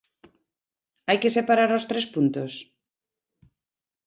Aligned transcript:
¿Hai 1.07 1.17
que 1.21 1.33
separar 1.37 1.69
os 1.77 1.87
tres 1.89 2.05
puntos? 2.13 2.51